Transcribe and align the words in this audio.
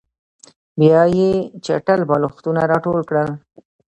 بیا 0.79 1.01
یې 1.17 1.29
چټل 1.65 1.99
بالښتونه 2.09 2.61
راټول 2.71 2.99
کړل 3.09 3.29